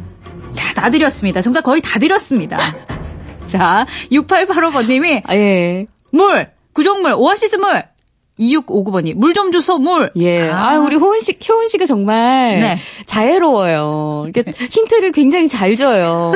[0.51, 1.41] 자, 다 드렸습니다.
[1.41, 2.59] 정답 거의 다 드렸습니다.
[3.47, 5.87] 자, 6885번님이 아, 예.
[6.13, 7.83] 물, 구정물, 오아시스 물.
[8.39, 10.11] 2659번이 물 좀 주소 물.
[10.17, 10.49] 예.
[10.49, 12.79] 아, 우리 호은 씨, 효은 씨가 정말 네.
[13.05, 14.27] 자애로워요.
[14.29, 16.33] 이렇게 힌트를 굉장히 잘 줘요.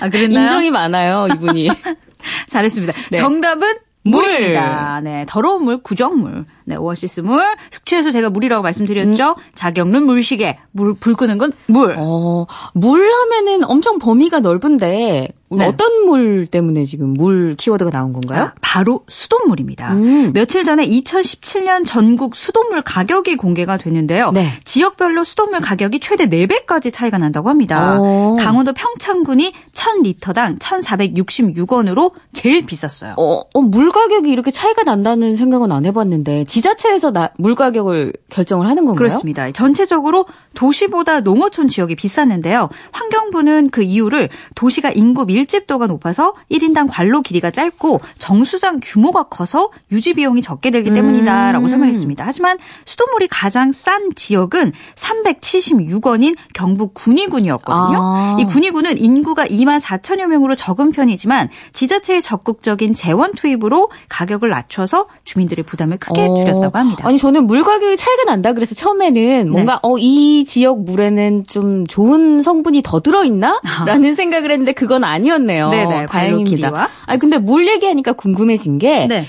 [0.00, 0.42] 아, 그랬나요?
[0.42, 1.68] 인정이 많아요, 이분이.
[2.50, 2.92] 잘했습니다.
[3.12, 3.18] 네.
[3.18, 5.00] 정답은 물입니다.
[5.04, 6.46] 네, 더러운 물, 구정물.
[6.68, 7.42] 네, 오아시스 물.
[7.70, 9.36] 숙취해서 제가 물이라고 말씀드렸죠.
[9.54, 10.58] 자경룬 물시계.
[10.70, 11.94] 물, 불 끄는 건 물.
[11.98, 15.64] 어, 물 하면은 엄청 범위가 넓은데, 네.
[15.64, 18.44] 어떤 물 때문에 지금 물 키워드가 나온 건가요?
[18.44, 19.94] 아, 바로 수돗물입니다.
[19.94, 20.32] 음.
[20.34, 24.30] 며칠 전에 2017년 전국 수돗물 가격이 공개가 됐는데요.
[24.32, 24.50] 네.
[24.64, 27.98] 지역별로 수돗물 가격이 최대 4배까지 차이가 난다고 합니다.
[27.98, 28.36] 오.
[28.36, 33.14] 강원도 평창군이 1000리터당 1,466원으로 제일 비쌌어요.
[33.16, 38.66] 어, 어, 물 가격이 이렇게 차이가 난다는 생각은 안 해봤는데 지자체에서 나, 물 가격을 결정을
[38.66, 38.96] 하는 건가요?
[38.96, 39.50] 그렇습니다.
[39.52, 42.68] 전체적으로 도시보다 농어촌 지역이 비쌌는데요.
[42.90, 50.14] 환경부는 그 이유를 도시가 인구 밀집도가 높아서 1인당 관로 길이가 짧고 정수장 규모가 커서 유지
[50.14, 51.68] 비용이 적게 들기 때문이다라고 음.
[51.68, 52.24] 설명했습니다.
[52.26, 57.98] 하지만 수돗물이 가장 싼 지역은 376원인 경북 군위군이었거든요.
[58.00, 58.36] 아.
[58.40, 65.64] 이 군위군은 인구가 2만 4천여 명으로 적은 편이지만 지자체의 적극적인 재원 투입으로 가격을 낮춰서 주민들의
[65.64, 67.06] 부담을 크게 어, 줄였다 고 합니다.
[67.06, 72.82] 아니 저는 물 가격이 차이가 난다 그래서 처음에는 뭔가 어이 지역 물에는 좀 좋은 성분이
[72.82, 75.70] 더 들어있나라는 생각을 했는데 그건 아니었네요.
[75.70, 76.70] 네네, 다행입니다.
[76.70, 76.88] 발로키드와.
[77.06, 79.24] 아니 근데 물 얘기하니까 궁금해진 게 네.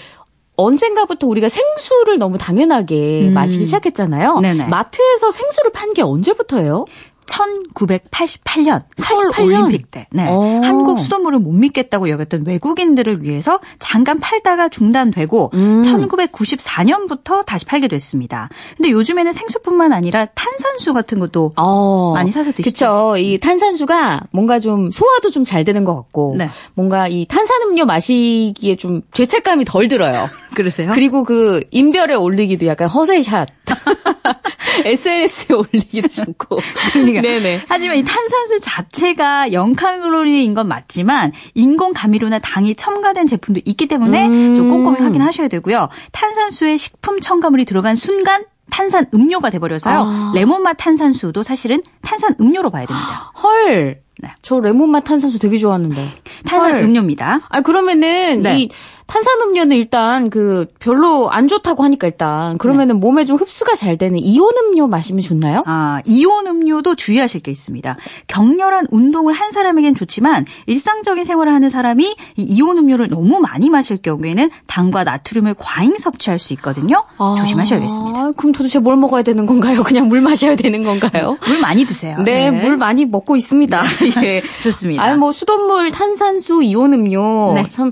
[0.56, 3.34] 언젠가부터 우리가 생수를 너무 당연하게 음.
[3.34, 4.40] 마시기 시작했잖아요.
[4.42, 4.66] 네네.
[4.68, 6.86] 마트에서 생수를 판 게 언제부터예요?
[7.30, 9.44] 1988년 서울 88년?
[9.44, 10.28] 올림픽 때 네.
[10.30, 10.62] 어.
[10.64, 15.82] 한국 수돗물을 못 믿겠다고 여겼던 외국인들을 위해서 잠깐 팔다가 중단되고 음.
[15.82, 18.50] 1994년부터 다시 팔게 됐습니다.
[18.78, 22.14] 근데 요즘에는 생수뿐만 아니라 탄산수 같은 것도 어.
[22.14, 22.70] 많이 사서 드시죠?
[22.72, 23.18] 그쵸.
[23.18, 26.36] 이 탄산수가 뭔가 좀 소화도 좀 잘 되는 것 같고.
[26.38, 26.50] 네.
[26.76, 30.30] 뭔가 이 탄산음료 마시기에 좀 죄책감이 덜 들어요.
[30.54, 30.92] 그러세요?
[30.94, 33.50] 그리고 그 인별에 올리기도 약간 허세샷.
[34.86, 36.60] SNS에 올리기도 좋고.
[37.22, 37.64] 네네.
[37.68, 44.56] 하지만 이 탄산수 자체가 0칼로리인 건 맞지만 인공 감미료나 당이 첨가된 제품도 있기 때문에 음.
[44.56, 45.90] 좀 꼼꼼히 확인하셔야 되고요.
[46.12, 49.96] 탄산수에 식품 첨가물이 들어간 순간 탄산 음료가 돼버려서요.
[50.00, 50.32] 아.
[50.36, 53.32] 레몬맛 탄산수도 사실은 탄산 음료로 봐야 됩니다.
[53.42, 54.02] 헐.
[54.22, 54.30] 네.
[54.42, 56.08] 저 레몬맛 탄산수 되게 좋아하는데.
[56.46, 56.82] 탄산 헐.
[56.84, 57.42] 음료입니다.
[57.50, 58.60] 아 그러면은 네.
[58.60, 58.70] 이
[59.10, 64.52] 탄산음료는 일단 그 별로 안 좋다고 하니까 일단 그러면은 몸에 좀 흡수가 잘 되는 이온
[64.58, 65.64] 음료 마시면 좋나요?
[65.66, 67.98] 아, 이온 음료도 주의하실 게 있습니다.
[68.28, 73.98] 격렬한 운동을 한 사람에겐 좋지만 일상적인 생활을 하는 사람이 이 이온 음료를 너무 많이 마실
[73.98, 77.04] 경우에는 당과 나트륨을 과잉 섭취할 수 있거든요.
[77.40, 78.20] 조심하셔야겠습니다.
[78.20, 79.84] 아, 그럼 도대체 뭘 먹어야 되는 건가요?
[79.84, 81.38] 그냥 물 마셔야 되는 건가요?
[81.48, 82.18] 물 많이 드세요.
[82.24, 83.82] 네, 물 많이 먹고 있습니다.
[84.24, 84.44] 예.
[84.62, 85.02] 좋습니다.
[85.02, 87.66] 아니 뭐 수돗물, 탄산수, 이온 음료 네.
[87.70, 87.92] 참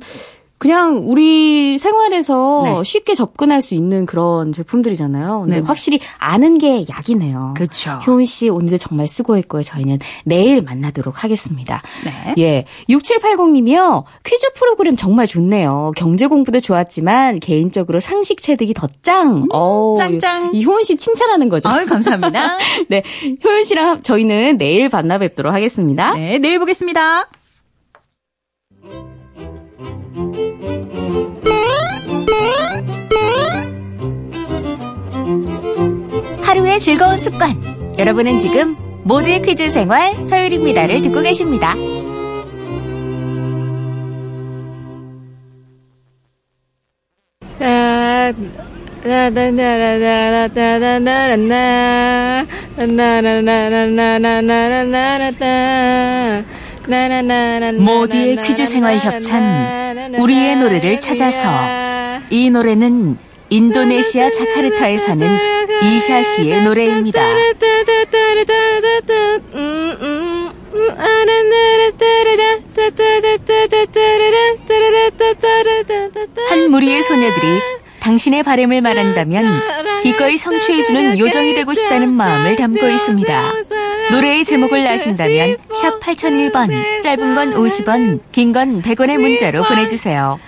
[0.59, 2.83] 그냥 우리 생활에서 네.
[2.83, 5.41] 쉽게 접근할 수 있는 그런 제품들이잖아요.
[5.41, 5.61] 근데 네.
[5.61, 7.53] 확실히 아는 게 약이네요.
[7.55, 7.91] 그렇죠.
[8.07, 9.61] 효은 씨 오늘도 정말 수고했고요.
[9.61, 11.81] 저희는 내일 만나도록 하겠습니다.
[12.03, 12.33] 네.
[12.39, 12.65] 예.
[12.89, 14.03] 6780님이요.
[14.23, 15.91] 퀴즈 프로그램 정말 좋네요.
[15.95, 19.45] 경제 공부도 좋았지만 개인적으로 상식 체득이 더 짱.
[19.51, 20.51] 어우, 짱짱.
[20.53, 21.69] 이 효은 씨 칭찬하는 거죠.
[21.69, 22.57] 아유, 감사합니다.
[22.89, 23.03] 네.
[23.43, 26.13] 효은 씨랑 저희는 내일 만나 뵙도록 하겠습니다.
[26.15, 27.27] 네, 내일 보겠습니다.
[36.41, 37.51] 하루의 즐거운 습관.
[37.99, 41.75] 여러분은 지금 모두의 퀴즈 생활 서율입니다를 듣고 계십니다.
[57.77, 61.49] 모두의 퀴즈 생활 협찬 우리의 노래를 찾아서
[62.29, 63.17] 이 노래는
[63.49, 65.39] 인도네시아 자카르타에 사는
[65.83, 67.21] 이샤 씨의 노래입니다.
[76.49, 77.59] 한 무리의 소녀들이
[77.99, 79.61] 당신의 바램을 말한다면
[80.03, 83.53] 기꺼이 성취해주는 요정이 되고 싶다는 마음을 담고 있습니다.
[84.11, 90.39] 노래의 제목을 아신다면 샵 8001번, 짧은 건 50원, 긴 건 100원의 문자로 보내주세요.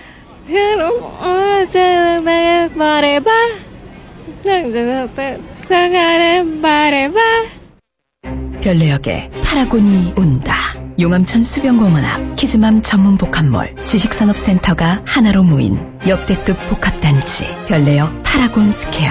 [8.62, 10.54] 별내역에 파라곤이 온다.
[11.00, 19.10] 용암천 수변공원 앞 kids mom 전문 복합몰 지식산업센터가 하나로 모인 역대급 복합단지 별내역 파라곤 스퀘어.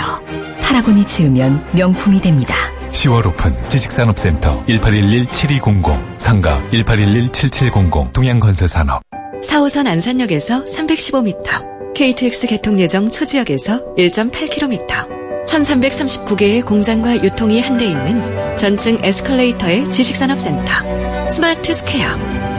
[0.62, 2.54] 파라곤이 지으면 명품이 됩니다.
[3.00, 9.04] 10월 오픈 지식산업센터 1811-7200 상가 1811-7700 동양건설산업
[9.42, 19.90] 4호선 안산역에서 315m, KTX 개통 예정 초지역에서 1.8km, 1339개의 공장과 유통이 한데 있는 전층 에스컬레이터의
[19.90, 22.06] 지식산업센터, 스마트 스퀘어,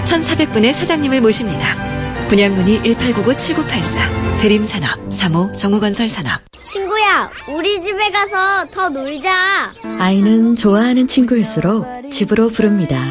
[0.05, 1.90] 1400분의 사장님을 모십니다.
[2.31, 6.41] 분양문의 1899-7984, 대림산업, 삼호 정우건설산업.
[6.63, 9.73] 친구야, 우리 집에 가서 더 놀자.
[9.99, 13.05] 아이는 좋아하는 친구일수록 집으로 부릅니다.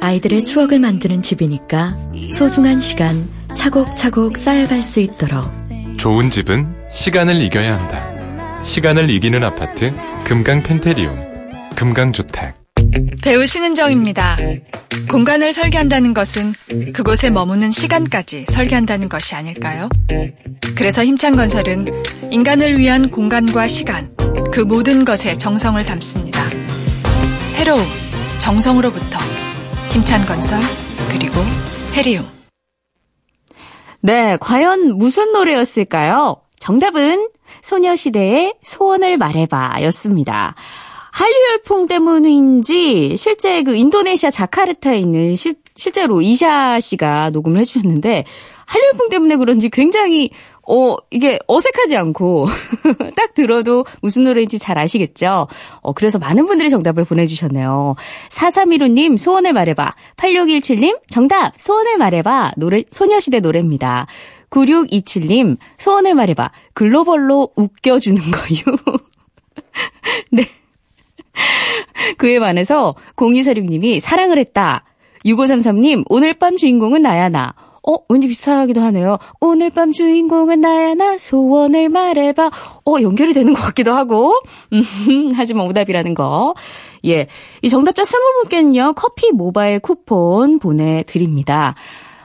[0.00, 1.98] 아이들의 추억을 만드는 집이니까
[2.32, 5.44] 소중한 시간 차곡차곡 쌓여갈 수 있도록
[5.98, 8.62] 좋은 집은 시간을 이겨야 한다.
[8.64, 9.92] 시간을 이기는 아파트
[10.24, 11.18] 금강 펜테리움
[11.76, 12.57] 금강주택
[13.22, 14.36] 배우 신은정입니다.
[15.08, 16.54] 공간을 설계한다는 것은
[16.92, 19.88] 그곳에 머무는 시간까지 설계한다는 것이 아닐까요?
[20.76, 21.86] 그래서 힘찬 건설은
[22.30, 24.14] 인간을 위한 공간과 시간,
[24.52, 26.42] 그 모든 것에 정성을 담습니다.
[27.48, 27.84] 새로운
[28.38, 29.18] 정성으로부터
[29.90, 30.60] 힘찬 건설,
[31.08, 31.40] 그리고
[31.94, 32.24] 해리움.
[34.00, 36.36] 네, 과연 무슨 노래였을까요?
[36.58, 37.28] 정답은
[37.62, 40.54] 소녀시대의 소원을 말해봐 였습니다.
[41.10, 48.24] 한류 열풍 때문인지 실제 그 인도네시아 자카르타에 있는 시, 실제로 이샤 씨가 녹음을 해주셨는데
[48.66, 50.30] 한류 열풍 때문에 그런지 굉장히
[50.70, 52.46] 어, 이게 어색하지 않고
[53.16, 55.48] 딱 들어도 무슨 노래인지 잘 아시겠죠?
[55.80, 57.96] 어, 그래서 많은 분들이 정답을 보내주셨네요.
[58.30, 59.92] 4315님, 소원을 말해봐.
[60.16, 62.52] 8617님, 정답, 소원을 말해봐.
[62.58, 64.06] 노래, 소녀시대 노래입니다.
[64.50, 66.52] 9627님, 소원을 말해봐.
[66.74, 68.76] 글로벌로 웃겨주는 거유.
[70.30, 70.44] 네.
[72.18, 74.84] 그에 반해서 0246님이 사랑을 했다.
[75.24, 77.54] 6533님 오늘 밤 주인공은 나야 나.
[77.88, 79.16] 어, 왠지 비슷하기도 하네요.
[79.40, 82.50] 오늘 밤 주인공은 나야, 나 소원을 말해봐.
[82.84, 84.34] 어, 연결이 되는 것 같기도 하고.
[84.74, 86.54] 음, 하지만 뭐 오답이라는 거.
[87.06, 87.28] 예.
[87.62, 91.74] 이 정답자 20분께는요, 커피 모바일 쿠폰 보내드립니다.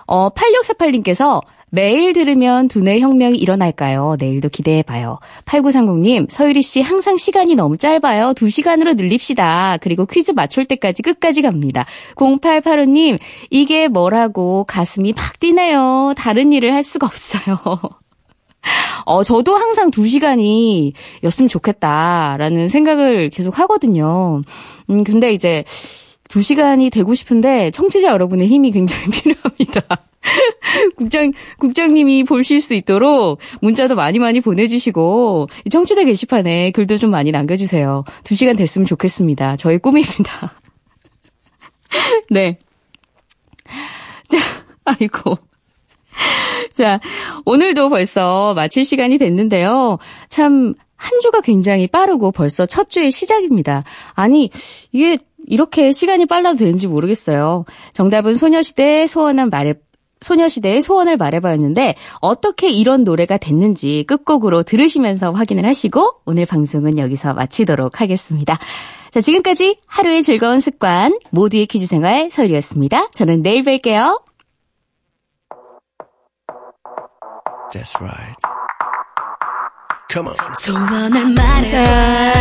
[0.06, 1.42] 어, 8648님께서
[1.74, 4.16] 매일 들으면 두뇌 혁명이 일어날까요?
[4.20, 5.18] 내일도 기대해봐요.
[5.46, 8.34] 8930님, 서유리 씨 항상 시간이 너무 짧아요.
[8.36, 9.80] 2시간으로 늘립시다.
[9.82, 11.88] 그리고 퀴즈 맞출 때까지 끝까지 갑니다.
[12.14, 13.18] 0885님,
[13.50, 16.14] 이게 뭐라고 가슴이 팍 뛰네요.
[16.16, 17.58] 다른 일을 할 수가 없어요.
[19.08, 24.44] 어, 저도 항상 2시간이였으면 좋겠다라는 생각을 계속 하거든요.
[24.92, 25.64] 음, 근데 이제
[26.30, 30.13] 2시간이 되고 싶은데 청취자 여러분의 힘이 굉장히 필요합니다.
[30.96, 38.04] 국장, 국장님이 보실 수 있도록 문자도 많이 많이 보내주시고, 청취자 게시판에 글도 좀 많이 남겨주세요.
[38.24, 39.58] 두 시간 됐으면 좋겠습니다.
[39.58, 40.56] 저의 꿈입니다.
[42.30, 42.58] 네.
[44.30, 44.38] 자,
[44.86, 45.38] 아이고.
[46.72, 47.00] 자,
[47.46, 49.98] 오늘도 벌써 마칠 시간이 됐는데요.
[50.30, 53.84] 참, 한 주가 굉장히 빠르고 벌써 첫 주의 시작입니다.
[54.14, 54.50] 아니,
[54.92, 57.66] 이게 이렇게 시간이 빨라도 되는지 모르겠어요.
[57.94, 59.76] 정답은 소녀시대 소원한 말의
[60.24, 68.02] 소녀시대의 소원을 말해봐였는데 어떻게 이런 노래가 됐는지 끝곡으로 들으시면서 확인을 하시고 오늘 방송은 여기서 마치도록
[68.02, 68.58] 하겠습니다.
[69.12, 73.12] 자, 지금까지 하루의 즐거운 습관 모두의 퀴즈 생활 서유였습니다.
[73.12, 74.22] 저는 내일 뵐게요.
[77.72, 78.63] That's right.
[80.12, 80.36] Come on.
[80.56, 82.34] 소원을 말해봐.